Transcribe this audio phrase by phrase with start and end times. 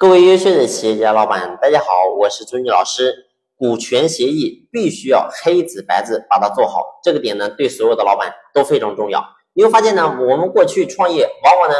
[0.00, 1.86] 各位优秀的企业家老板，大家好，
[2.20, 3.12] 我是朱毅老师。
[3.56, 9.20] 股权协议必须要黑纸白字把它做好，这个点呢对所有的老板都非常重要。
[9.54, 11.74] 你会发现呢，我们过去创业往往呢，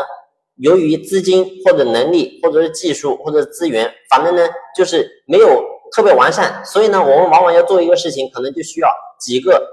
[0.56, 5.62] 由于资金或者能力或者是技术或者是资源，反正呢就是没有
[5.94, 8.88] 特别完善，所以呢我们往往要做一个事情，可能就需要
[9.20, 9.64] 几个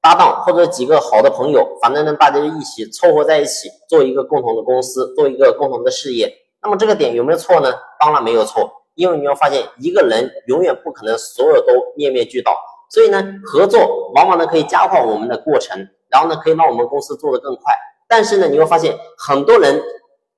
[0.00, 6.38] 搭档或者几个好的朋友，反正呢大家一起凑合在一起做一个共同的公司，做一个共同的事业。
[6.62, 7.74] 那么这个点有没有错呢？
[7.98, 12.56] 当然没有错，因为你要发现一个人永远不可能所有都面面俱到，
[12.88, 17.74] 所以呢，合作往往呢可以加快我们的过程，然后呢可以让我们公司做得更快。
[18.08, 19.82] 但是呢，你会发现很多人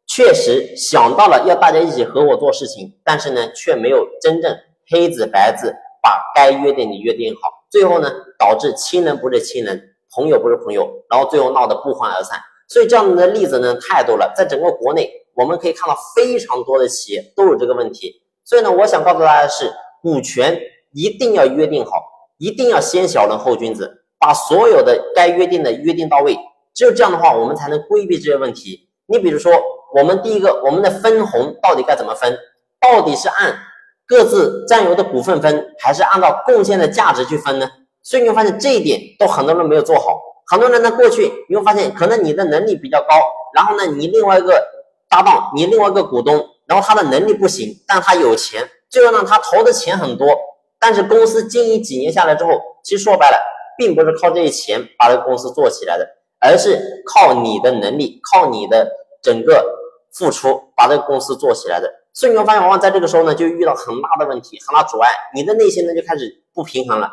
[0.06, 4.56] 确实想到了要大家一起合伙做事情，但是呢却没有真正
[4.88, 12.38] 黑子白字把该约定的约定好，最后呢导致亲人不是亲人，朋友不是朋友，然后最后闹得不欢而散。
[12.66, 15.20] 所以这样的例子呢太多了，在整个国内。
[15.36, 20.60] 我们可以看到非常多的企业都有这个问题，所以呢，我想告诉大家的是，股权
[20.92, 21.92] 一定要约定好，
[22.38, 26.38] 一定要先小人后君子，把所有的该约定的约定到位，
[26.74, 28.88] 只有这样的话，我们才能规避这些问题。
[29.06, 29.52] 你比如说，
[29.96, 32.38] 我们第一个，我们的分红到底该怎么分？
[32.80, 33.58] 到底是按
[34.06, 37.69] 各自占有的股份分，还是按照贡献的价值去分呢？
[38.02, 43.08] 所以你会发现这一点都很多人没有做好，很多人呢过去你会发现，可能你的能力比较高，
[43.54, 44.73] 然后呢，你另外一个。
[45.14, 50.26] 搭档，你另外一个股东，然后他的能力不行，但他有钱，最后呢，他投的钱很多，
[50.80, 52.50] 但是公司经营几年下来之后，
[52.82, 53.38] 其实说白了，
[53.78, 56.04] 并不是靠这些钱把这个公司做起来的，
[56.40, 58.90] 而是靠你的能力，靠你的
[59.22, 59.64] 整个
[60.12, 61.88] 付出把这个公司做起来的。
[62.12, 67.12] 所以你会发现，往往在这个时候呢，就遇到很大的问题，很大阻碍，你的内心呢就开始不平衡了。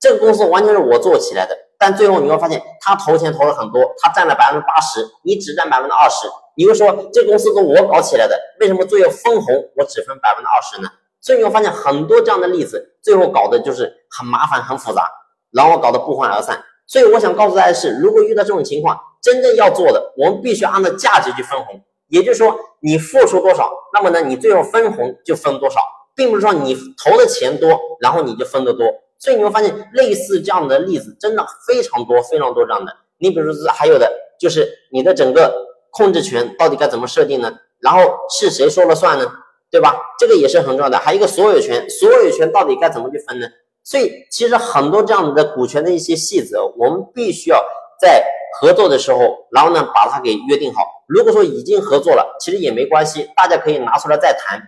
[0.00, 6.28] 这个公司完全是我做起来的，但最后你会发现，他投钱投了很多，他占了百分之八十，你只占百分之二十。
[6.54, 10.88] 你会说这公司是我搞起来的，为什么最后分红我只分百分之二十呢？
[11.20, 15.10] 所以你会发现很多这样的例子，最后搞的就是很麻烦、很复杂，
[15.50, 16.62] 然后搞得不欢而散。
[16.86, 21.82] 所以我想告诉大家的是，如果遇到这种情况，真正要做的，我们必须按照价值去分红。
[22.06, 25.80] 也就是说，你付出多少，那么呢，你最后分红就分多少，
[26.14, 28.86] 并不是说你投的钱多，然后你就分得多。
[29.22, 32.92] 所以你会发现，类似这样的例子真的非常多、非常多这样的。
[33.18, 35.70] 你比如说，还有的就是你的整个。
[35.94, 37.52] 控制权到底该怎么设定呢？
[37.78, 38.00] 然后
[38.30, 39.30] 是谁说了算呢？
[39.70, 39.94] 对吧？
[40.18, 40.96] 这个也是很重要的。
[40.96, 43.46] 还有一个所有权，所有权到底该怎么去分呢？
[43.84, 47.62] 所以其实很多这样的股权的一些细则，我们必须要
[48.00, 48.24] 在
[48.58, 49.18] 合作的时候，
[49.50, 50.80] 然后呢把它给约定好。
[51.06, 54.58] 如果说已经合作了，其实也没关系，大家可以拿出来再谈。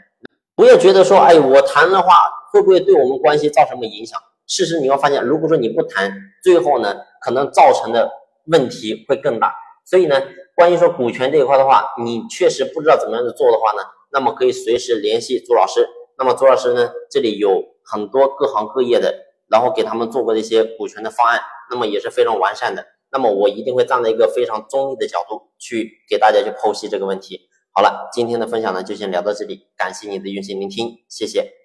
[0.55, 2.17] 不要觉得说，哎，我谈的话
[2.53, 4.21] 会不会对我们关系造成什么影响？
[4.47, 6.13] 事实你会发现，如果说你不谈，
[6.43, 8.11] 最后呢可能造成的
[8.47, 9.55] 问题会更大。
[9.85, 10.23] 所以呢。
[10.57, 13.83] 关于说股权这一块的话，你确实不知道怎么样子做的话呢，
[14.13, 15.85] 那么可以随时联系朱老师。
[16.17, 19.13] 那么朱老师呢，这里有很多各行各业的，
[19.49, 21.41] 然后给他们做过的一些股权的方案，
[21.73, 22.87] 那么也是非常完善的。
[23.11, 27.49] 那么我一定会站在一个非常中立的角度去给大家去剖析这个问题。
[27.73, 31.64] 好了，今天的分享呢就先聊到这里，感谢你的用心聆听，谢谢。